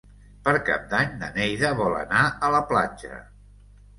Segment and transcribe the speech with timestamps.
[0.45, 3.21] Per Cap d'Any na Neida vol anar a la platja.